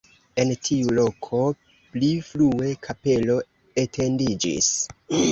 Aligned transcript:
En 0.43 0.51
tiu 0.67 0.93
loko 0.99 1.41
pli 1.95 2.07
frue 2.29 2.69
kapelo 2.87 3.35
etendiĝis. 3.83 4.71